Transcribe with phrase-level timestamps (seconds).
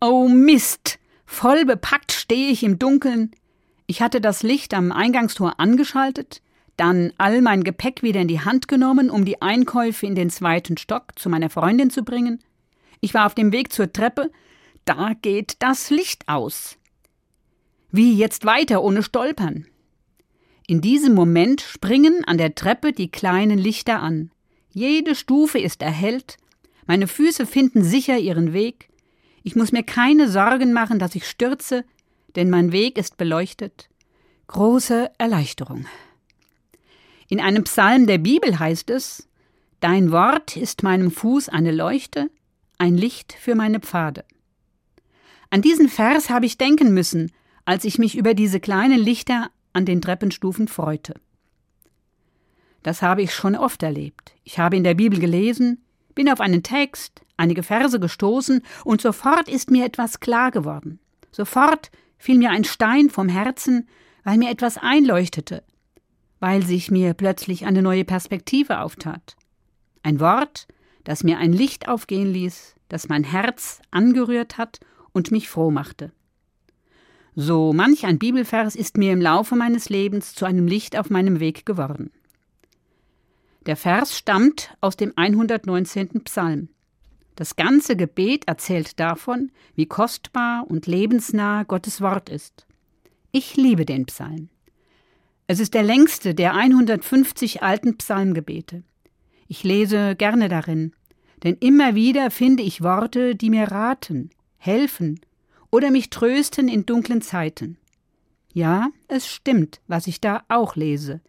[0.00, 1.00] Oh Mist!
[1.26, 3.32] Voll bepackt stehe ich im Dunkeln.
[3.86, 6.40] Ich hatte das Licht am Eingangstor angeschaltet,
[6.76, 10.76] dann all mein Gepäck wieder in die Hand genommen, um die Einkäufe in den zweiten
[10.76, 12.38] Stock zu meiner Freundin zu bringen.
[13.00, 14.30] Ich war auf dem Weg zur Treppe,
[14.84, 16.78] da geht das Licht aus.
[17.90, 19.66] Wie jetzt weiter ohne Stolpern?
[20.66, 24.30] In diesem Moment springen an der Treppe die kleinen Lichter an.
[24.70, 26.36] Jede Stufe ist erhellt,
[26.86, 28.87] meine Füße finden sicher ihren Weg,
[29.48, 31.86] ich muss mir keine Sorgen machen, dass ich stürze,
[32.36, 33.88] denn mein Weg ist beleuchtet.
[34.46, 35.86] Große Erleichterung.
[37.28, 39.26] In einem Psalm der Bibel heißt es
[39.80, 42.30] Dein Wort ist meinem Fuß eine Leuchte,
[42.76, 44.26] ein Licht für meine Pfade.
[45.48, 47.32] An diesen Vers habe ich denken müssen,
[47.64, 51.14] als ich mich über diese kleinen Lichter an den Treppenstufen freute.
[52.82, 54.34] Das habe ich schon oft erlebt.
[54.44, 55.82] Ich habe in der Bibel gelesen,
[56.14, 60.98] bin auf einen Text, einige Verse gestoßen, und sofort ist mir etwas klar geworden.
[61.32, 63.88] Sofort fiel mir ein Stein vom Herzen,
[64.24, 65.62] weil mir etwas einleuchtete,
[66.40, 69.36] weil sich mir plötzlich eine neue Perspektive auftat.
[70.02, 70.66] Ein Wort,
[71.04, 74.80] das mir ein Licht aufgehen ließ, das mein Herz angerührt hat
[75.12, 76.12] und mich froh machte.
[77.34, 81.38] So manch ein Bibelvers ist mir im Laufe meines Lebens zu einem Licht auf meinem
[81.38, 82.10] Weg geworden.
[83.66, 86.24] Der Vers stammt aus dem 119.
[86.24, 86.68] Psalm.
[87.38, 92.66] Das ganze Gebet erzählt davon, wie kostbar und lebensnah Gottes Wort ist.
[93.30, 94.48] Ich liebe den Psalm.
[95.46, 98.82] Es ist der längste der 150 alten Psalmgebete.
[99.46, 100.94] Ich lese gerne darin,
[101.44, 105.20] denn immer wieder finde ich Worte, die mir raten, helfen
[105.70, 107.78] oder mich trösten in dunklen Zeiten.
[108.52, 111.20] Ja, es stimmt, was ich da auch lese.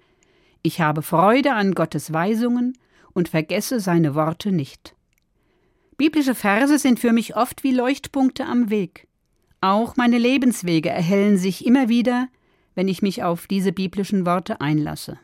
[0.64, 2.76] Ich habe Freude an Gottes Weisungen
[3.14, 4.96] und vergesse seine Worte nicht.
[6.00, 9.10] Biblische Verse sind für mich oft wie Leuchtpunkte am Weg.
[9.60, 12.30] Auch meine Lebenswege erhellen sich immer wieder,
[12.74, 15.20] wenn ich mich auf diese biblischen Worte einlasse.